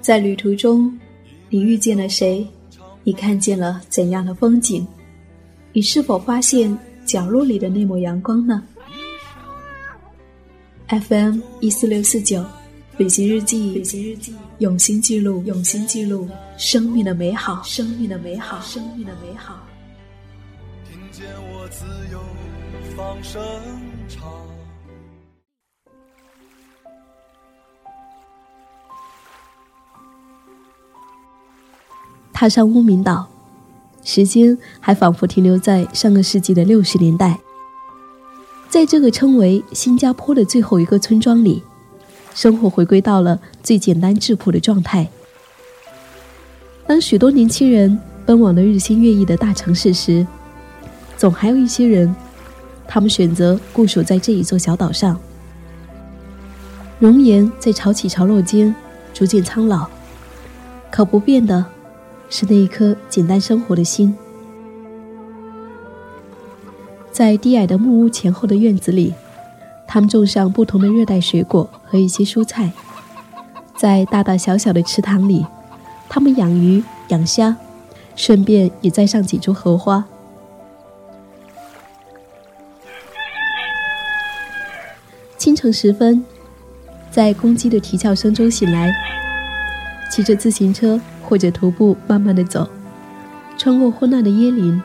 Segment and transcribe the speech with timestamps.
[0.00, 0.98] 在旅途中，
[1.48, 2.46] 你遇见了谁？
[3.02, 4.86] 你看见了怎样的风景？
[5.72, 8.62] 你是否发现角落里的那抹阳光呢
[10.88, 12.44] ？FM 一四六四九，
[12.96, 19.66] 旅行日记，旅行日记，用心记录，用心记录生命的美好，生命的美好，生命的美好。
[20.90, 22.20] 听见我自由
[22.96, 23.42] 放声
[24.08, 24.63] 唱。
[32.44, 33.26] 踏上乌名岛，
[34.02, 37.38] 时间还仿佛停留在上个世纪的六十年代。
[38.68, 41.62] 在这个称为新加坡的最后一个村庄里，
[42.34, 45.08] 生活回归到了最简单质朴的状态。
[46.86, 50.26] 当许多年轻人奔往了日新月异的大城市时，
[51.16, 52.14] 总还有一些人，
[52.86, 55.18] 他们选择固守在这一座小岛上。
[56.98, 58.74] 容颜在潮起潮落间
[59.14, 59.88] 逐渐苍老，
[60.90, 61.64] 可不变的。
[62.28, 64.16] 是那一颗简单生活的心，
[67.12, 69.14] 在低矮的木屋前后的院子里，
[69.86, 72.70] 他们种上不同的热带水果和一些蔬菜；
[73.76, 75.46] 在大大小小的池塘里，
[76.08, 77.56] 他们养鱼养虾，
[78.16, 80.04] 顺便也栽上几株荷花。
[85.36, 86.24] 清晨时分，
[87.10, 88.90] 在公鸡的啼叫声中醒来，
[90.14, 91.00] 骑着自行车。
[91.26, 92.68] 或者徒步慢慢的走，
[93.56, 94.80] 穿过昏暗的椰林。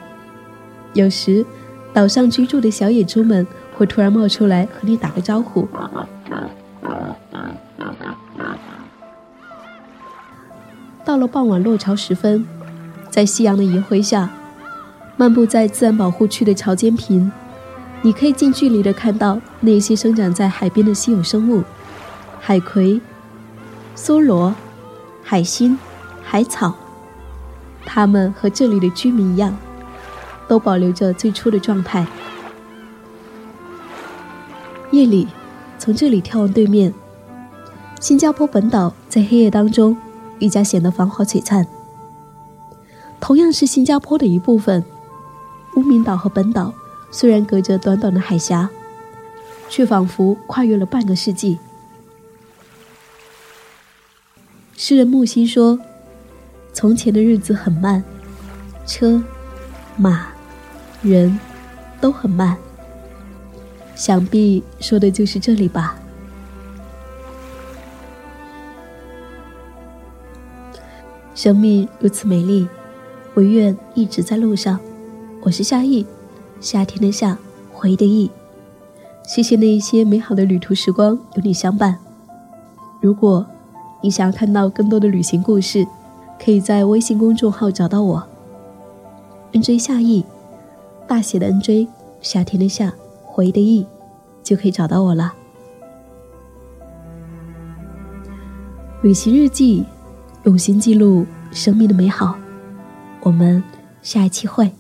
[0.94, 1.45] 有时，
[1.94, 5.67] 岛上居住的小野猪们会突然冒出来和你打个招呼。
[11.03, 12.47] 到了傍晚落潮时分，
[13.09, 14.30] 在夕阳的余晖下，
[15.17, 17.30] 漫步在自然保护区的潮间坪，
[18.02, 21.66] 你可以近距离的看到那些生长在海边的稀有生物：
[22.39, 23.02] 海葵、
[23.93, 24.55] 梭罗、
[25.30, 25.77] 海星。
[26.23, 26.73] 海草，
[27.85, 29.55] 它们和这里的居民一样，
[30.48, 32.08] 都保留着最初的状态。
[34.89, 35.27] 夜里，
[35.77, 36.92] 从这里眺望对面，
[37.99, 39.95] 新加坡本岛在黑夜当中
[40.39, 41.67] 愈加显得繁华璀璨。
[43.20, 44.83] 同样是新加坡的一部分，
[45.76, 46.73] 乌名岛和本岛
[47.11, 48.67] 虽然隔着短短的海峡，
[49.70, 51.59] 却仿佛跨越了半个世纪。
[54.89, 55.80] 诗人木心说。
[56.73, 58.04] 从前的日子很慢，
[58.88, 59.23] 车、
[59.95, 60.30] 马、
[61.04, 61.39] 人
[62.02, 62.58] 都很慢。
[63.94, 65.95] 想必说的就是这里吧。
[71.36, 72.67] 生命如此美丽，
[73.36, 74.80] 我愿一直在路上。
[75.42, 76.04] 我是夏意，
[76.60, 77.38] 夏天的夏，
[77.71, 78.32] 回忆的忆。
[79.23, 81.95] 谢谢那一些美好的旅途时光有你相伴。
[83.00, 83.45] 如果
[84.02, 85.87] 你想要看到更多的旅行故事。
[86.42, 88.23] 可以在微信公众号找到我
[89.52, 90.23] ，NJ 夏意，
[91.05, 91.86] 大写的 NJ，
[92.21, 92.93] 夏天的夏，
[93.26, 93.86] 回忆的忆，
[94.42, 95.33] 就可以找到我了。
[99.02, 99.83] 旅行日记，
[100.43, 102.38] 用心记录生命的美好。
[103.21, 103.61] 我们
[104.02, 104.71] 下一期会。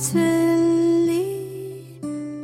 [0.00, 1.82] 村里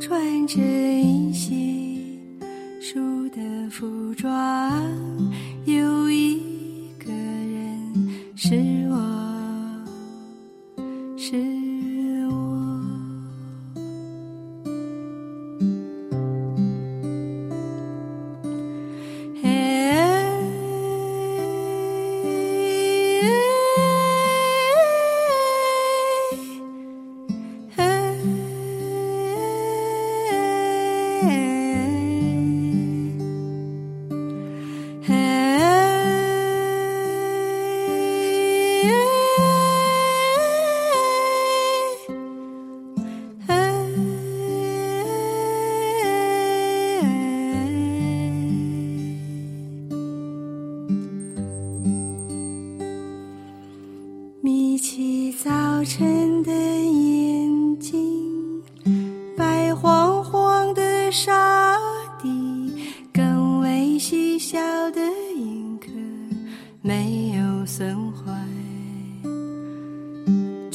[0.01, 2.37] 穿着银杏
[2.81, 3.39] 树的
[3.71, 4.29] 服装，
[5.63, 6.41] 有一
[6.99, 8.84] 个人是。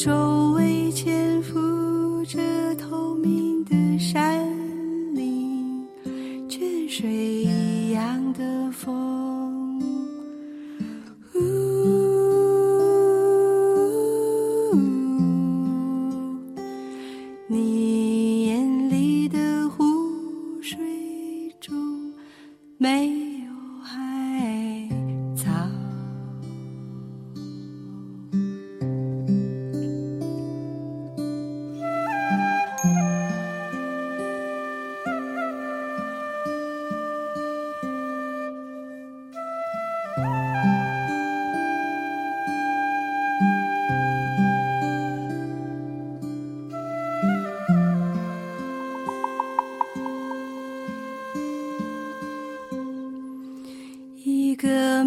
[0.03, 1.30] 周未见。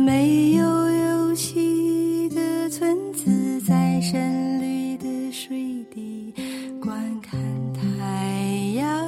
[0.05, 6.33] 没有游戏的村子在深绿的水底
[6.81, 7.39] 观看
[7.73, 7.81] 太
[8.75, 9.07] 阳。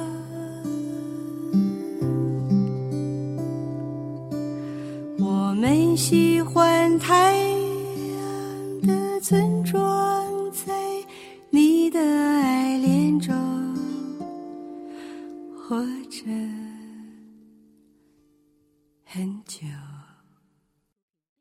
[5.18, 10.72] 我们喜欢太阳的村庄在
[11.50, 13.34] 你的爱恋中
[15.54, 15.76] 活
[16.08, 16.24] 着